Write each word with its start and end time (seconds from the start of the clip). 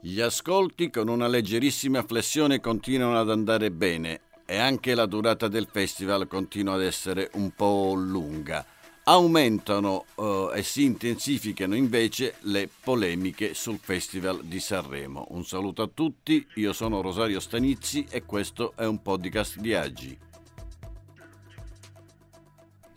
Gli 0.00 0.20
ascolti 0.20 0.90
con 0.90 1.08
una 1.08 1.26
leggerissima 1.26 2.04
flessione 2.04 2.60
continuano 2.60 3.18
ad 3.18 3.30
andare 3.30 3.72
bene 3.72 4.20
e 4.46 4.56
anche 4.56 4.94
la 4.94 5.06
durata 5.06 5.48
del 5.48 5.66
festival 5.68 6.28
continua 6.28 6.74
ad 6.74 6.82
essere 6.82 7.30
un 7.34 7.50
po' 7.50 7.94
lunga. 7.94 8.64
Aumentano 9.02 10.04
eh, 10.14 10.50
e 10.54 10.62
si 10.62 10.84
intensificano 10.84 11.74
invece 11.74 12.34
le 12.42 12.68
polemiche 12.80 13.54
sul 13.54 13.80
Festival 13.82 14.44
di 14.44 14.60
Sanremo. 14.60 15.26
Un 15.30 15.44
saluto 15.44 15.82
a 15.82 15.90
tutti, 15.92 16.46
io 16.54 16.72
sono 16.72 17.00
Rosario 17.00 17.40
Stanizzi 17.40 18.06
e 18.08 18.22
questo 18.22 18.74
è 18.76 18.84
un 18.84 19.02
podcast 19.02 19.58
di 19.58 19.74
Aggi. 19.74 20.27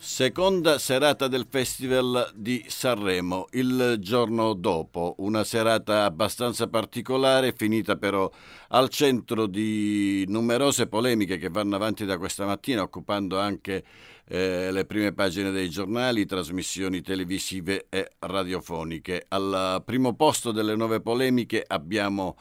Seconda 0.04 0.80
serata 0.80 1.28
del 1.28 1.46
Festival 1.48 2.32
di 2.34 2.66
Sanremo, 2.68 3.46
il 3.52 3.98
giorno 4.00 4.54
dopo, 4.54 5.14
una 5.20 5.44
serata 5.44 6.06
abbastanza 6.06 6.68
particolare, 6.68 7.54
finita 7.56 7.96
però 7.98 8.28
al 8.70 8.90
centro 8.90 9.46
di 9.46 10.26
numerose 10.28 10.88
polemiche 10.88 11.38
che 11.38 11.50
vanno 11.50 11.76
avanti 11.76 12.06
da 12.06 12.18
questa 12.18 12.48
mattina, 12.48 12.82
occupando 12.82 13.38
anche 13.38 13.84
eh, 14.28 14.72
le 14.72 14.86
prime 14.86 15.14
pagine 15.14 15.52
dei 15.52 15.70
giornali, 15.70 16.26
trasmissioni 16.26 17.04
televisive 17.04 17.86
e 17.88 18.14
radiofoniche. 18.18 19.26
Al 19.28 19.84
primo 19.86 20.16
posto 20.16 20.52
delle 20.52 20.76
nuove 20.76 21.00
polemiche 21.02 21.64
abbiamo 21.66 22.36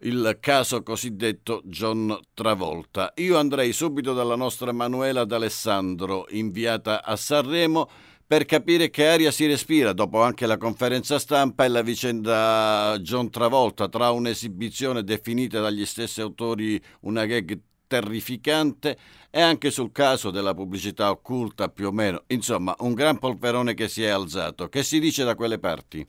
il 0.00 0.36
caso 0.40 0.82
cosiddetto 0.82 1.62
John 1.64 2.16
Travolta. 2.34 3.12
Io 3.16 3.36
andrei 3.36 3.72
subito 3.72 4.12
dalla 4.12 4.36
nostra 4.36 4.72
Manuela 4.72 5.24
D'Alessandro, 5.24 6.26
inviata 6.30 7.02
a 7.02 7.16
Sanremo, 7.16 7.88
per 8.26 8.44
capire 8.44 8.90
che 8.90 9.08
aria 9.08 9.30
si 9.30 9.46
respira 9.46 9.94
dopo 9.94 10.20
anche 10.22 10.46
la 10.46 10.58
conferenza 10.58 11.18
stampa 11.18 11.64
e 11.64 11.68
la 11.68 11.82
vicenda 11.82 12.96
John 13.00 13.30
Travolta, 13.30 13.88
tra 13.88 14.10
un'esibizione 14.10 15.02
definita 15.02 15.60
dagli 15.60 15.86
stessi 15.86 16.20
autori 16.20 16.80
una 17.00 17.24
gag 17.24 17.58
terrificante 17.86 18.98
e 19.30 19.40
anche 19.40 19.70
sul 19.70 19.92
caso 19.92 20.30
della 20.30 20.54
pubblicità 20.54 21.10
occulta 21.10 21.70
più 21.70 21.86
o 21.88 21.92
meno. 21.92 22.22
Insomma, 22.26 22.76
un 22.80 22.92
gran 22.92 23.18
polverone 23.18 23.72
che 23.72 23.88
si 23.88 24.02
è 24.02 24.08
alzato. 24.08 24.68
Che 24.68 24.82
si 24.82 25.00
dice 25.00 25.24
da 25.24 25.34
quelle 25.34 25.58
parti? 25.58 26.06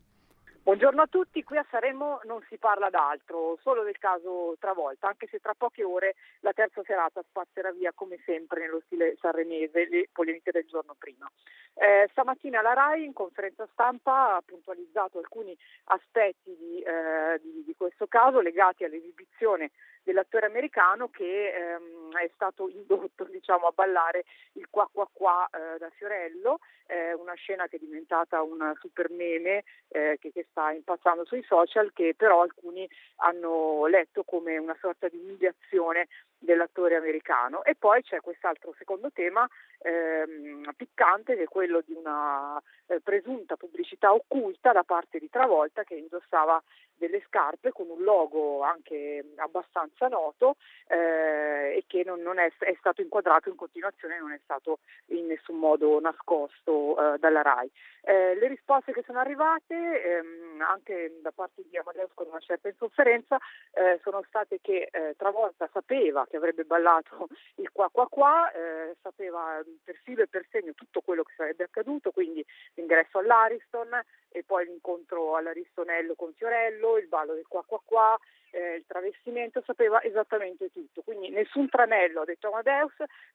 Buongiorno 0.69 1.01
a 1.01 1.07
tutti, 1.07 1.43
qui 1.43 1.57
a 1.57 1.65
Saremo 1.67 2.19
non 2.25 2.45
si 2.47 2.59
parla 2.59 2.91
d'altro, 2.91 3.57
solo 3.59 3.81
del 3.81 3.97
caso 3.97 4.55
Travolta, 4.59 5.07
anche 5.07 5.25
se 5.25 5.39
tra 5.39 5.55
poche 5.57 5.83
ore 5.83 6.13
la 6.41 6.53
terza 6.53 6.83
serata 6.83 7.23
spazzerà 7.27 7.71
via 7.71 7.91
come 7.91 8.19
sempre 8.23 8.59
nello 8.59 8.79
stile 8.85 9.17
sanremese 9.19 9.89
le 9.89 10.09
polemiche 10.13 10.51
del 10.51 10.67
giorno 10.67 10.93
prima. 10.95 11.27
Eh, 11.73 12.07
stamattina 12.11 12.61
la 12.61 12.73
RAI 12.73 13.03
in 13.03 13.13
conferenza 13.13 13.67
stampa 13.71 14.35
ha 14.35 14.43
puntualizzato 14.45 15.17
alcuni 15.17 15.57
aspetti 15.85 16.55
di, 16.55 16.81
eh, 16.81 17.39
di, 17.41 17.63
di 17.65 17.75
questo 17.75 18.05
caso 18.05 18.39
legati 18.39 18.83
all'esibizione 18.83 19.71
dell'attore 20.03 20.47
americano 20.47 21.09
che 21.09 21.53
ehm, 21.53 22.15
è 22.17 22.29
stato 22.33 22.69
indotto 22.69 23.25
diciamo, 23.29 23.67
a 23.67 23.71
ballare 23.73 24.25
il 24.53 24.67
qua 24.69 24.89
qua 24.91 25.07
qua 25.11 25.49
eh, 25.51 25.77
da 25.77 25.89
Fiorello, 25.91 26.59
eh, 26.87 27.13
una 27.13 27.33
scena 27.33 27.67
che 27.67 27.75
è 27.75 27.79
diventata 27.79 28.41
un 28.41 28.73
super 28.79 29.09
meme 29.11 29.63
eh, 29.89 30.17
che, 30.19 30.31
che, 30.31 30.47
sta 30.49 30.71
impazzando 30.71 31.25
sui 31.25 31.43
social, 31.43 31.91
che 31.93 32.13
però 32.15 32.41
alcuni 32.41 32.89
hanno 33.17 33.85
letto 33.85 34.23
come 34.23 34.57
una 34.57 34.75
sorta 34.79 35.07
di 35.07 35.17
umiliazione 35.17 36.07
dell'attore 36.39 36.95
americano. 36.95 37.63
E 37.63 37.75
poi 37.75 38.01
c'è 38.01 38.21
quest'altro 38.21 38.73
secondo 38.77 39.11
tema 39.11 39.47
ehm, 39.79 40.71
piccante 40.75 41.35
che 41.35 41.43
è 41.43 41.47
quello 41.47 41.81
di 41.85 41.93
una 41.93 42.61
eh, 42.87 42.99
presunta 43.01 43.57
pubblicità 43.57 44.13
occulta 44.13 44.71
da 44.71 44.83
parte 44.83 45.19
di 45.19 45.29
Travolta 45.29 45.83
che 45.83 45.95
indossava 45.95 46.61
delle 46.95 47.21
scarpe 47.25 47.71
con 47.71 47.89
un 47.89 48.03
logo 48.03 48.61
anche 48.61 49.23
abbastanza 49.37 50.07
noto 50.07 50.55
eh, 50.87 51.77
e 51.77 51.83
che 51.87 52.03
non, 52.05 52.21
non 52.21 52.39
è, 52.39 52.51
è, 52.59 52.75
stato 52.77 53.01
inquadrato 53.01 53.49
in 53.49 53.55
continuazione, 53.55 54.19
non 54.19 54.33
è 54.33 54.39
stato 54.43 54.79
in 55.07 55.27
nessun 55.27 55.57
modo 55.57 55.99
nascosto 55.99 57.13
eh, 57.13 57.17
dalla 57.17 57.41
RAI. 57.41 57.71
Eh, 58.01 58.35
le 58.35 58.47
risposte 58.47 58.91
che 58.91 59.03
sono 59.05 59.19
arrivate 59.19 59.75
ehm, 59.75 60.61
anche 60.61 61.19
da 61.21 61.31
parte 61.31 61.63
di 61.69 61.77
Amadeus 61.77 62.11
con 62.13 62.27
una 62.27 62.39
certa 62.39 62.67
insofferenza 62.67 63.37
eh, 63.71 63.99
sono 64.03 64.21
state 64.27 64.59
che 64.61 64.89
eh, 64.91 65.15
Travolta 65.17 65.69
sapeva 65.71 66.25
che 66.29 66.37
avrebbe 66.37 66.63
ballato 66.63 67.27
il 67.55 67.69
qua 67.71 67.89
qua 67.89 68.07
qua, 68.07 68.51
eh, 68.51 68.95
sapeva 69.01 69.61
per 69.83 69.95
filo 70.03 70.23
e 70.23 70.27
per 70.27 70.45
segno 70.49 70.73
tutto 70.73 71.01
quello 71.01 71.23
che 71.23 71.33
sarebbe 71.35 71.63
accaduto, 71.63 72.11
quindi 72.11 72.45
l'ingresso 72.75 73.17
all'Ariston 73.17 73.99
e 74.29 74.43
poi 74.43 74.65
l'incontro 74.65 75.35
all'Aristonello 75.35 76.13
con 76.15 76.33
Fiorello, 76.33 76.97
il 76.97 77.07
ballo 77.07 77.33
del 77.33 77.47
qua 77.47 77.63
qua 77.65 77.81
qua, 77.83 78.17
eh, 78.51 78.75
il 78.75 78.85
travestimento, 78.87 79.61
sapeva 79.65 80.01
esattamente 80.03 80.71
tutto, 80.71 81.01
quindi 81.01 81.29
nessun 81.29 81.67
tranello, 81.67 82.21
ha 82.21 82.25
detto 82.25 82.47
Amadeus, 82.47 82.93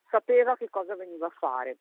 sapeva 0.08 0.56
che 0.56 0.70
cosa 0.70 0.94
veniva 0.94 1.26
a 1.26 1.34
fare. 1.36 1.76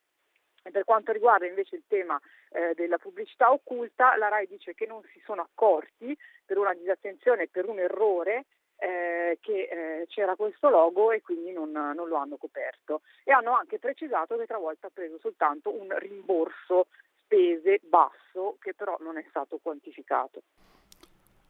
E 0.65 0.71
per 0.71 0.85
quanto 0.85 1.11
riguarda 1.11 1.45
invece 1.45 1.75
il 1.75 1.83
tema 1.87 2.19
eh, 2.49 2.73
della 2.73 2.97
pubblicità 2.97 3.51
occulta, 3.51 4.15
la 4.15 4.29
RAI 4.29 4.47
dice 4.47 4.73
che 4.73 4.85
non 4.85 5.03
si 5.11 5.21
sono 5.25 5.41
accorti 5.41 6.17
per 6.45 6.57
una 6.57 6.73
disattenzione, 6.73 7.49
per 7.49 7.67
un 7.67 7.79
errore, 7.79 8.45
eh, 8.83 9.37
che 9.39 9.69
eh, 9.71 10.05
c'era 10.07 10.35
questo 10.35 10.69
logo 10.69 11.11
e 11.11 11.21
quindi 11.21 11.53
non, 11.53 11.71
non, 11.71 12.07
lo 12.07 12.17
hanno 12.17 12.35
coperto. 12.35 13.01
E 13.23 13.31
hanno 13.31 13.55
anche 13.55 13.79
precisato 13.79 14.35
che 14.35 14.45
travolta 14.45 14.87
ha 14.87 14.91
preso 14.93 15.17
soltanto 15.19 15.73
un 15.73 15.97
rimborso 15.97 16.87
spese 17.23 17.79
basso 17.83 18.57
che 18.59 18.73
però 18.73 18.97
non 18.99 19.17
è 19.17 19.25
stato 19.29 19.59
quantificato. 19.61 20.41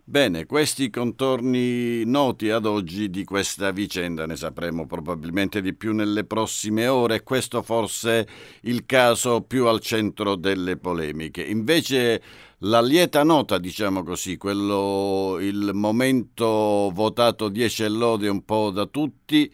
Bene, 0.06 0.46
questi 0.46 0.90
contorni 0.90 2.04
noti 2.04 2.50
ad 2.50 2.66
oggi 2.66 3.10
di 3.10 3.24
questa 3.24 3.72
vicenda 3.72 4.26
ne 4.26 4.36
sapremo 4.36 4.86
probabilmente 4.86 5.62
di 5.62 5.74
più 5.74 5.94
nelle 5.94 6.26
prossime 6.26 6.88
ore. 6.88 7.24
Questo 7.24 7.62
forse 7.62 8.28
il 8.64 8.86
caso 8.86 9.44
più 9.44 9.66
al 9.68 9.80
centro 9.80 10.36
delle 10.36 10.76
polemiche. 10.76 11.42
Invece 11.42 12.22
la 12.60 12.82
lieta 12.82 13.24
nota, 13.24 13.58
diciamo 13.58 14.04
così, 14.04 14.36
quello 14.36 15.38
il 15.40 15.72
momento 15.74 16.92
votato 16.94 17.48
10 17.48 17.84
e 17.84 17.88
lode 17.88 18.28
un 18.28 18.44
po' 18.44 18.72
da 18.72 18.86
tutti 18.86 19.50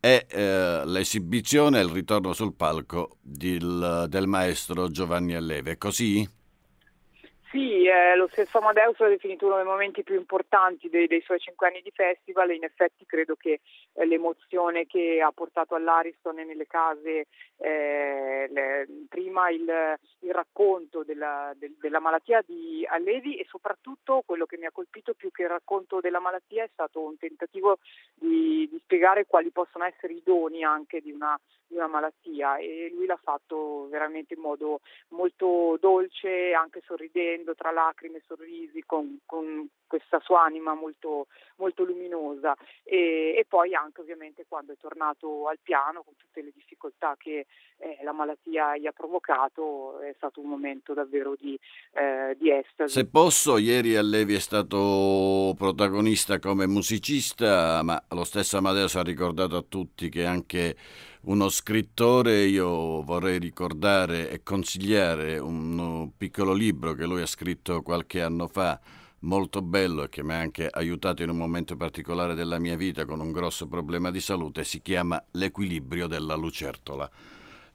è 0.00 0.26
eh, 0.30 0.82
l'esibizione 0.86 1.78
il 1.78 1.90
ritorno 1.90 2.32
sul 2.32 2.54
palco 2.54 3.18
del, 3.20 4.06
del 4.08 4.26
maestro 4.26 4.88
Giovanni 4.88 5.34
Alleve. 5.34 5.76
Così? 5.76 6.26
Sì, 7.50 7.84
eh, 7.84 8.14
lo 8.14 8.28
stesso 8.28 8.58
Amadeus 8.58 8.96
l'ha 9.00 9.08
definito 9.08 9.46
uno 9.46 9.56
dei 9.56 9.64
momenti 9.64 10.04
più 10.04 10.14
importanti 10.14 10.88
dei, 10.88 11.08
dei 11.08 11.20
suoi 11.20 11.40
cinque 11.40 11.66
anni 11.66 11.80
di 11.82 11.90
festival 11.90 12.50
e 12.50 12.54
in 12.54 12.62
effetti 12.62 13.04
credo 13.04 13.34
che 13.34 13.58
eh, 13.92 14.06
l'emozione 14.06 14.86
che 14.86 15.20
ha 15.20 15.32
portato 15.32 15.74
all'Ariston 15.74 16.38
e 16.38 16.44
nelle 16.44 16.68
case, 16.68 17.26
eh, 17.56 18.46
le, 18.48 18.86
prima 19.08 19.50
il, 19.50 19.64
il 20.20 20.32
racconto 20.32 21.02
della, 21.02 21.52
del, 21.56 21.74
della, 21.80 21.98
malattia 21.98 22.40
di 22.46 22.86
Allevi 22.88 23.36
e 23.36 23.44
soprattutto 23.48 24.22
quello 24.24 24.46
che 24.46 24.56
mi 24.56 24.66
ha 24.66 24.70
colpito 24.70 25.14
più 25.14 25.32
che 25.32 25.42
il 25.42 25.48
racconto 25.48 25.98
della 25.98 26.20
malattia 26.20 26.62
è 26.62 26.70
stato 26.72 27.00
un 27.00 27.18
tentativo 27.18 27.78
di, 28.20 28.68
di 28.70 28.78
spiegare 28.82 29.26
quali 29.26 29.50
possono 29.50 29.84
essere 29.84 30.12
i 30.12 30.22
doni 30.22 30.62
anche 30.62 31.00
di 31.00 31.10
una, 31.10 31.38
di 31.66 31.74
una 31.74 31.86
malattia 31.86 32.58
e 32.58 32.90
lui 32.94 33.06
l'ha 33.06 33.18
fatto 33.20 33.88
veramente 33.88 34.34
in 34.34 34.40
modo 34.40 34.80
molto 35.08 35.78
dolce, 35.80 36.52
anche 36.52 36.82
sorridendo 36.84 37.54
tra 37.54 37.70
lacrime 37.70 38.18
e 38.18 38.22
sorrisi 38.26 38.82
con, 38.84 39.20
con 39.24 39.66
questa 39.86 40.20
sua 40.20 40.42
anima 40.42 40.74
molto, 40.74 41.26
molto 41.56 41.84
luminosa 41.84 42.54
e, 42.84 43.34
e, 43.36 43.44
poi 43.48 43.74
anche 43.74 44.02
ovviamente 44.02 44.44
quando 44.46 44.72
è 44.72 44.76
tornato 44.76 45.48
al 45.48 45.58
piano 45.60 46.02
con 46.02 46.14
tutte 46.16 46.42
le 46.42 46.52
difficoltà 46.54 47.16
che 47.18 47.46
eh, 47.78 47.98
la 48.02 48.12
malattia 48.12 48.76
gli 48.76 48.86
ha 48.86 48.92
provocato 48.92 49.98
è 50.00 50.12
stato 50.16 50.40
un 50.40 50.48
momento 50.48 50.92
davvero 50.94 51.34
di, 51.34 51.58
eh, 51.94 52.36
di 52.38 52.52
estasi. 52.52 52.92
Se 52.92 53.08
posso, 53.08 53.58
ieri 53.58 53.96
Allevi 53.96 54.34
è 54.34 54.38
stato 54.38 55.54
protagonista 55.56 56.38
come 56.38 56.66
musicista, 56.66 57.82
ma 57.82 58.00
lo 58.14 58.24
stesso 58.24 58.56
Amadeus 58.56 58.96
ha 58.96 59.02
ricordato 59.02 59.56
a 59.56 59.64
tutti 59.66 60.08
che 60.08 60.26
anche 60.26 60.76
uno 61.22 61.48
scrittore, 61.48 62.44
io 62.44 63.02
vorrei 63.02 63.38
ricordare 63.38 64.30
e 64.30 64.42
consigliare 64.42 65.38
un 65.38 66.10
piccolo 66.16 66.52
libro 66.52 66.94
che 66.94 67.06
lui 67.06 67.22
ha 67.22 67.26
scritto 67.26 67.82
qualche 67.82 68.20
anno 68.20 68.48
fa, 68.48 68.80
molto 69.20 69.62
bello 69.62 70.04
e 70.04 70.08
che 70.08 70.24
mi 70.24 70.32
ha 70.32 70.38
anche 70.38 70.66
aiutato 70.66 71.22
in 71.22 71.28
un 71.28 71.36
momento 71.36 71.76
particolare 71.76 72.34
della 72.34 72.58
mia 72.58 72.76
vita 72.76 73.04
con 73.04 73.20
un 73.20 73.30
grosso 73.30 73.68
problema 73.68 74.10
di 74.10 74.20
salute, 74.20 74.64
si 74.64 74.82
chiama 74.82 75.22
L'equilibrio 75.32 76.08
della 76.08 76.34
lucertola. 76.34 77.08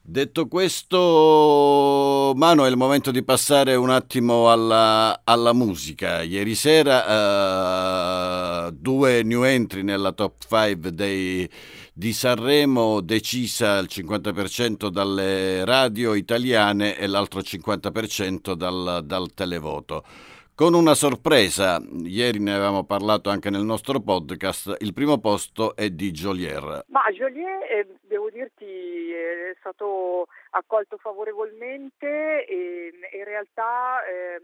Detto 0.08 0.46
questo, 0.46 2.32
Mano, 2.36 2.64
è 2.64 2.68
il 2.68 2.76
momento 2.76 3.10
di 3.10 3.24
passare 3.24 3.74
un 3.74 3.90
attimo 3.90 4.52
alla, 4.52 5.22
alla 5.24 5.52
musica. 5.52 6.22
Ieri 6.22 6.54
sera 6.54 8.68
uh, 8.68 8.70
due 8.70 9.24
new 9.24 9.42
entry 9.42 9.82
nella 9.82 10.12
top 10.12 10.46
5 10.48 10.94
dei, 10.94 11.50
di 11.92 12.12
Sanremo, 12.12 13.00
decisa 13.00 13.78
il 13.78 13.88
50% 13.90 14.90
dalle 14.90 15.64
radio 15.64 16.14
italiane 16.14 16.96
e 16.96 17.08
l'altro 17.08 17.40
50% 17.40 18.52
dal, 18.52 19.02
dal 19.04 19.34
televoto. 19.34 20.04
Con 20.56 20.72
una 20.72 20.94
sorpresa. 20.94 21.78
Ieri 22.02 22.38
ne 22.40 22.54
avevamo 22.54 22.84
parlato 22.84 23.28
anche 23.28 23.50
nel 23.50 23.62
nostro 23.62 24.00
podcast. 24.00 24.76
Il 24.78 24.94
primo 24.94 25.18
posto 25.18 25.76
è 25.76 25.90
di 25.90 26.10
Joliet. 26.10 26.86
Ma 26.88 27.02
Joliet, 27.12 27.70
eh, 27.70 27.86
devo 28.00 28.30
dirti, 28.30 28.64
è 28.64 29.54
stato 29.58 30.28
accolto 30.50 30.96
favorevolmente 30.96 32.46
e 32.46 32.90
in 33.12 33.24
realtà... 33.24 34.02
Eh, 34.06 34.40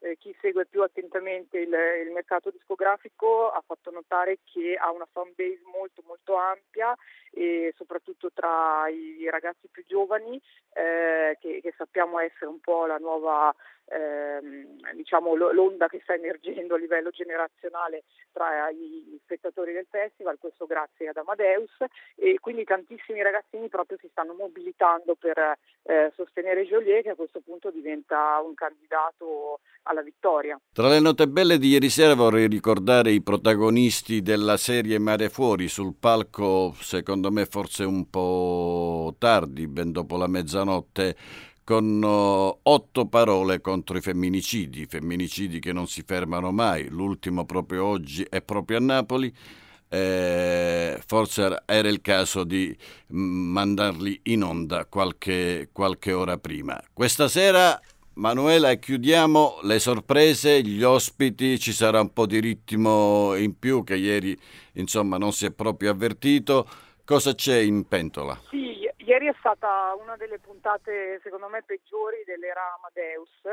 eh, 0.00 0.16
chi 0.18 0.36
segue 0.42 0.66
più 0.66 0.82
attentamente 0.82 1.58
il, 1.58 1.72
il, 2.04 2.12
mercato 2.12 2.50
discografico 2.50 3.50
ha 3.50 3.62
fatto 3.64 3.90
notare 3.90 4.40
che 4.44 4.76
ha 4.78 4.90
una 4.90 5.08
fan 5.10 5.32
base 5.34 5.62
molto 5.72 6.02
molto 6.06 6.36
ampia 6.36 6.94
e 7.30 7.72
soprattutto 7.76 8.30
tra 8.32 8.86
i 8.88 9.26
ragazzi 9.30 9.68
più 9.70 9.84
giovani 9.86 10.40
eh, 10.74 11.38
che, 11.40 11.60
che, 11.62 11.74
sappiamo 11.78 12.18
essere 12.18 12.46
un 12.46 12.60
po' 12.60 12.84
la 12.84 12.98
nuova 12.98 13.54
ehm, 13.86 14.94
diciamo 14.94 15.34
l'onda 15.34 15.88
che 15.88 16.00
sta 16.02 16.14
emergendo 16.14 16.74
a 16.74 16.78
livello 16.78 17.10
generazionale 17.10 18.04
tra 18.32 18.70
gli 18.70 19.18
spettatori 19.22 19.72
del 19.72 19.86
festival, 19.88 20.38
questo 20.38 20.66
grazie 20.66 21.08
ad 21.08 21.16
Amadeus 21.16 21.72
e 22.14 22.38
quindi 22.40 22.64
tantissimi 22.64 23.22
ragazzini 23.22 23.68
proprio 23.68 23.98
si 24.00 24.08
stanno 24.10 24.34
mobilitando 24.34 25.14
per 25.14 25.38
eh, 25.82 26.12
sostenere 26.14 26.66
Joliet 26.66 27.02
che 27.02 27.10
a 27.10 27.14
questo 27.14 27.40
punto 27.40 27.70
diventa 27.70 28.40
un 28.44 28.54
candidato 28.54 29.60
alla 29.84 30.02
vittoria. 30.02 30.58
Tra 30.72 30.88
le 30.88 31.00
note 31.00 31.28
belle 31.28 31.58
di 31.58 31.68
ieri 31.68 31.88
sera 31.88 32.14
vorrei 32.14 32.48
ricordare 32.48 33.10
i 33.10 33.22
protagonisti 33.22 34.22
della 34.22 34.56
serie 34.56 34.98
Mare 34.98 35.28
Fuori 35.28 35.68
sul 35.68 35.94
palco, 35.98 36.72
secondo 36.74 37.30
me 37.30 37.46
forse 37.46 37.84
un 37.84 38.10
po' 38.10 39.14
tardi, 39.18 39.66
ben 39.68 39.92
dopo 39.92 40.16
la 40.16 40.26
mezzanotte, 40.26 41.16
con 41.66 42.00
uh, 42.00 42.58
otto 42.62 43.06
parole 43.06 43.60
contro 43.60 43.98
i 43.98 44.00
femminicidi, 44.00 44.86
femminicidi 44.86 45.58
che 45.58 45.72
non 45.72 45.88
si 45.88 46.04
fermano 46.06 46.52
mai, 46.52 46.86
l'ultimo 46.88 47.44
proprio 47.44 47.86
oggi 47.86 48.24
è 48.30 48.40
proprio 48.40 48.76
a 48.76 48.80
Napoli. 48.80 49.34
Eh, 49.88 51.00
forse 51.04 51.62
era 51.64 51.88
il 51.88 52.00
caso 52.00 52.44
di 52.44 52.76
mm, 53.12 53.50
mandarli 53.50 54.20
in 54.24 54.44
onda 54.44 54.84
qualche, 54.84 55.70
qualche 55.72 56.12
ora 56.12 56.38
prima. 56.38 56.80
Questa 56.92 57.26
sera 57.26 57.80
Manuela, 58.14 58.72
chiudiamo 58.74 59.58
le 59.62 59.80
sorprese, 59.80 60.62
gli 60.62 60.84
ospiti, 60.84 61.58
ci 61.58 61.72
sarà 61.72 62.00
un 62.00 62.12
po' 62.12 62.26
di 62.26 62.38
ritmo 62.38 63.34
in 63.34 63.58
più 63.58 63.82
che 63.82 63.96
ieri 63.96 64.38
insomma 64.74 65.18
non 65.18 65.32
si 65.32 65.46
è 65.46 65.50
proprio 65.50 65.90
avvertito. 65.90 66.68
Cosa 67.04 67.34
c'è 67.34 67.58
in 67.58 67.86
pentola? 67.86 68.40
Sì, 68.50 68.65
ieri 69.26 69.28
è 69.28 69.34
stata 69.38 69.94
una 69.98 70.16
delle 70.16 70.38
puntate 70.38 71.20
secondo 71.22 71.48
me 71.48 71.62
peggiori 71.64 72.22
dell'era 72.24 72.74
Amadeus, 72.74 73.44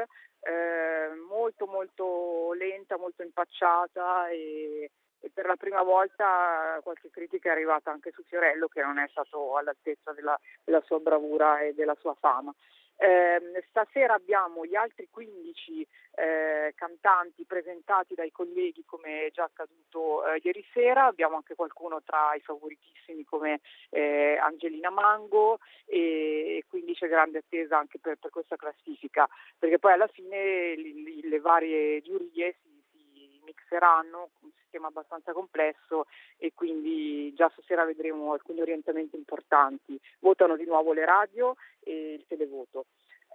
eh, 0.41 1.15
molto 1.27 1.65
molto 1.65 2.53
lenta, 2.53 2.97
molto 2.97 3.23
impacciata 3.23 4.29
e, 4.29 4.91
e, 5.23 5.31
per 5.33 5.45
la 5.45 5.55
prima 5.55 5.81
volta 5.81 6.79
qualche 6.83 7.09
critica 7.09 7.49
è 7.49 7.51
arrivata 7.53 7.89
anche 7.91 8.11
su 8.11 8.23
Fiorello 8.23 8.67
che 8.67 8.81
non 8.81 8.99
è 8.99 9.07
stato 9.09 9.55
all'altezza 9.57 10.11
della, 10.11 10.37
della 10.63 10.81
sua 10.81 10.99
bravura 10.99 11.61
e 11.61 11.73
della 11.73 11.95
sua 11.95 12.13
fama. 12.19 12.53
Eh, 12.95 13.63
stasera 13.69 14.13
abbiamo 14.13 14.65
gli 14.65 14.75
altri 14.75 15.07
15 15.09 15.87
eh, 16.15 16.73
cantanti 16.75 17.43
presentati 17.43 18.13
dai 18.13 18.31
colleghi 18.31 18.83
come 18.85 19.25
è 19.25 19.31
già 19.31 19.45
accaduto 19.45 20.25
eh, 20.27 20.39
ieri 20.43 20.63
sera, 20.71 21.05
abbiamo 21.05 21.35
anche 21.35 21.55
qualcuno 21.55 22.03
tra 22.03 22.35
i 22.35 22.39
favoritissimi 22.41 23.25
come 23.25 23.61
eh, 23.89 24.37
Angelina 24.39 24.91
Mango 24.91 25.59
e, 25.85 26.57
e, 26.57 26.65
quindi 26.69 26.93
c'è 26.93 27.07
grande 27.07 27.39
attesa 27.39 27.77
anche 27.77 27.97
per, 27.99 28.17
per, 28.17 28.29
questa 28.29 28.57
classifica, 28.57 29.27
perché 29.57 29.79
poi 29.79 29.93
alla 29.93 30.07
fine 30.07 30.75
le, 30.75 30.93
le 31.23 31.39
varie 31.39 31.99
giurie 32.01 32.55
si 32.61 33.41
mixeranno, 33.43 34.29
sistema 34.73 34.87
abbastanza 34.87 35.33
complesso 35.33 36.07
e 36.37 36.51
quindi 36.55 37.31
già 37.35 37.49
stasera 37.53 37.85
vedremo 37.85 38.33
alcuni 38.33 38.61
orientamenti 38.61 39.15
importanti. 39.15 39.99
Votano 40.19 40.57
di 40.57 40.65
nuovo 40.65 40.93
le 40.93 41.05
radio 41.05 41.55
e 41.79 42.13
il 42.13 42.25
televoto. 42.27 42.85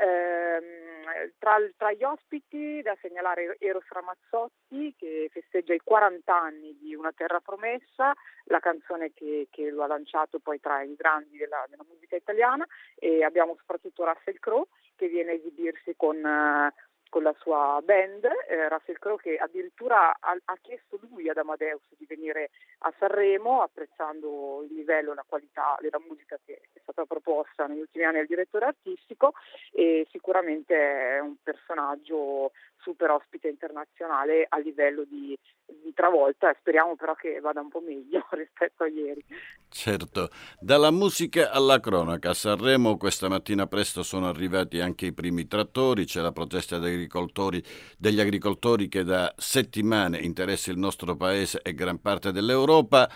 Eh, 0.01 1.33
tra, 1.39 1.57
tra, 1.77 1.93
gli 1.93 2.05
ospiti 2.05 2.81
da 2.83 2.97
segnalare 3.01 3.57
Eros 3.59 3.89
Ramazzotti 3.89 4.95
che 4.97 5.29
festeggia 5.33 5.75
i 5.75 5.81
40 5.83 6.33
anni 6.33 6.77
di 6.79 6.95
Una 6.95 7.13
terra 7.13 7.41
promessa, 7.41 8.13
la 8.45 8.61
canzone 8.61 9.13
che, 9.13 9.49
che 9.51 9.71
lo 9.71 9.83
ha 9.83 9.89
lanciato 9.89 10.39
poi 10.39 10.61
tra 10.61 10.83
i 10.83 10.95
grandi 10.95 11.37
della, 11.37 11.65
della 11.69 11.85
musica 11.89 12.15
italiana 12.15 12.65
e 12.95 13.25
abbiamo 13.25 13.57
soprattutto 13.59 14.05
Russell 14.05 14.39
Crowe 14.39 14.67
che 14.95 15.09
viene 15.09 15.31
a 15.31 15.35
esibirsi 15.35 15.95
con 15.97 16.17
uh, 16.17 16.73
con 17.09 17.23
la 17.23 17.35
sua 17.39 17.81
band, 17.85 18.25
eh, 18.25 18.69
Russell 18.69 18.99
Crowe 18.99 19.21
che 19.21 19.37
addirittura 19.37 20.17
ha, 20.19 20.37
ha, 20.45 20.59
chiesto 20.61 20.99
lui 21.11 21.29
ad 21.29 21.39
Amadeus 21.39 21.83
di 21.97 22.07
venire 22.07 22.51
a 22.81 22.93
Sanremo 22.99 23.63
apprezzando 23.63 24.65
il 24.69 24.75
livello 24.75 25.13
e 25.13 25.15
la 25.15 25.25
qualità 25.27 25.77
della 25.81 26.01
musica 26.07 26.39
che 26.45 26.61
è 26.73 26.79
stata 26.83 27.05
proposta 27.05 27.67
negli 27.67 27.81
ultimi 27.81 28.05
anni 28.05 28.19
al 28.19 28.27
direttore 28.27 28.67
artistico 28.67 29.33
e 29.73 30.07
sicuramente 30.11 30.75
è 30.75 31.19
un 31.21 31.37
personaggio 31.43 32.53
super 32.77 33.11
ospite 33.11 33.49
internazionale 33.49 34.47
a 34.49 34.59
livello 34.59 35.05
di, 35.05 35.37
di 35.37 35.58
travolta 35.99 36.51
e 36.51 36.57
speriamo 36.61 36.95
però 36.95 37.17
che 37.17 37.41
vada 37.41 37.61
un 37.61 37.71
po' 37.71 37.81
meglio 37.81 38.25
rispetto 38.31 38.85
a 38.85 38.87
ieri. 38.87 39.25
Certo, 39.69 40.31
dalla 40.61 40.93
musica 40.93 41.51
alla 41.51 41.81
cronaca, 41.81 42.31
a 42.31 42.35
Sanremo 42.35 42.97
questa 42.97 43.29
mattina 43.29 43.67
presto 43.67 44.05
sono 44.05 44.29
arrivati 44.29 44.81
anche 44.81 45.07
i 45.07 45.13
primi 45.13 45.49
trattori, 45.49 46.05
c'è 46.05 46.21
la 46.21 46.31
protesta 46.31 46.79
degli 46.79 46.95
agricoltori, 46.95 47.61
degli 47.99 48.21
agricoltori 48.21 48.87
che 48.87 49.03
da 49.03 49.35
settimane 49.37 50.19
interessa 50.19 50.71
il 50.71 50.79
nostro 50.79 51.17
paese 51.17 51.61
e 51.63 51.75
gran 51.75 52.01
parte 52.01 52.31
dell'Europa. 52.31 53.11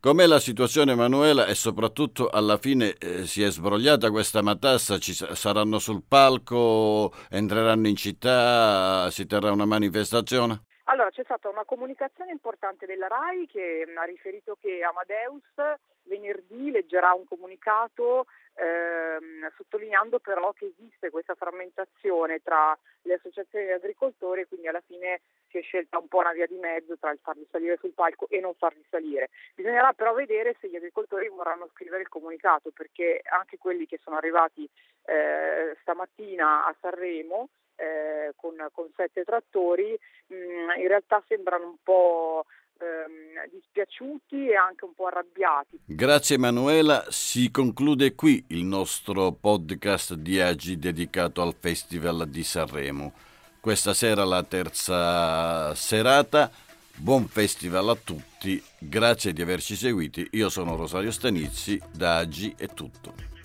Com'è 0.00 0.26
la 0.26 0.38
situazione 0.38 0.92
Emanuela? 0.92 1.46
E 1.46 1.54
soprattutto 1.54 2.28
alla 2.28 2.56
fine 2.58 2.94
eh, 2.98 3.26
si 3.26 3.42
è 3.42 3.50
sbrogliata 3.50 4.10
questa 4.10 4.42
matassa, 4.42 4.98
ci 4.98 5.12
saranno 5.12 5.78
sul 5.78 6.02
palco, 6.06 7.12
entreranno 7.30 7.88
in 7.88 7.96
città, 7.96 9.10
si 9.10 9.26
terrà 9.26 9.50
una 9.50 9.64
manifestazione? 9.66 10.66
Allora 10.90 11.10
c'è 11.10 11.22
stata 11.22 11.50
una 11.50 11.64
comunicazione 11.64 12.30
importante 12.30 12.86
della 12.86 13.08
RAI 13.08 13.46
che 13.46 13.86
ha 13.94 14.04
riferito 14.04 14.56
che 14.58 14.82
Amadeus 14.82 15.52
venerdì 16.04 16.70
leggerà 16.70 17.12
un 17.12 17.26
comunicato 17.26 18.24
ehm, 18.54 19.52
sottolineando 19.54 20.18
però 20.18 20.50
che 20.54 20.72
esiste 20.74 21.10
questa 21.10 21.34
frammentazione 21.34 22.40
tra 22.42 22.76
le 23.02 23.14
associazioni 23.14 23.66
di 23.66 23.72
agricoltori 23.72 24.40
e 24.40 24.46
quindi 24.46 24.66
alla 24.66 24.80
fine 24.80 25.20
si 25.50 25.58
è 25.58 25.60
scelta 25.60 25.98
un 25.98 26.08
po' 26.08 26.20
una 26.20 26.32
via 26.32 26.46
di 26.46 26.56
mezzo 26.56 26.96
tra 26.96 27.10
il 27.10 27.18
farli 27.20 27.46
salire 27.50 27.76
sul 27.76 27.92
palco 27.92 28.26
e 28.30 28.40
non 28.40 28.54
farli 28.54 28.82
salire. 28.88 29.28
Bisognerà 29.54 29.92
però 29.92 30.14
vedere 30.14 30.56
se 30.58 30.70
gli 30.70 30.76
agricoltori 30.76 31.28
vorranno 31.28 31.68
scrivere 31.74 32.00
il 32.00 32.08
comunicato 32.08 32.70
perché 32.70 33.20
anche 33.24 33.58
quelli 33.58 33.84
che 33.84 34.00
sono 34.02 34.16
arrivati 34.16 34.66
eh, 35.04 35.76
stamattina 35.82 36.64
a 36.64 36.74
Sanremo 36.80 37.50
eh, 37.78 38.32
con, 38.36 38.54
con, 38.72 38.88
sette 38.96 39.22
trattori 39.22 39.96
mh, 40.26 40.34
mm, 40.34 40.80
in 40.80 40.88
realtà 40.88 41.22
sembrano 41.28 41.66
un 41.68 41.76
po' 41.82 42.44
ehm, 42.78 43.50
dispiaciuti 43.52 44.48
e 44.48 44.56
anche 44.56 44.84
un 44.84 44.94
po' 44.94 45.06
arrabbiati. 45.06 45.80
Grazie 45.84 46.36
Emanuela, 46.36 47.04
si 47.08 47.50
conclude 47.50 48.14
qui 48.14 48.44
il 48.48 48.64
nostro 48.64 49.32
podcast 49.32 50.14
di 50.14 50.40
Agi 50.40 50.78
dedicato 50.78 51.40
al 51.40 51.54
Festival 51.58 52.28
di 52.28 52.42
Sanremo. 52.42 53.12
Questa 53.60 53.94
sera 53.94 54.24
la 54.24 54.42
terza 54.42 55.74
serata. 55.74 56.50
Buon 57.00 57.28
festival 57.28 57.90
a 57.90 57.94
tutti, 57.94 58.60
grazie 58.76 59.32
di 59.32 59.40
averci 59.40 59.76
seguiti. 59.76 60.26
Io 60.32 60.48
sono 60.48 60.74
Rosario 60.74 61.12
Stanizzi, 61.12 61.80
da 61.92 62.16
Agi 62.16 62.54
è 62.58 62.66
tutto. 62.66 63.37